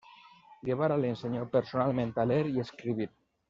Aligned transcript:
Guevara 0.63 0.97
le 0.97 1.09
enseñó 1.09 1.47
personalmente 1.47 2.19
a 2.19 2.25
leer 2.25 2.47
y 2.47 2.59
escribir. 2.59 3.11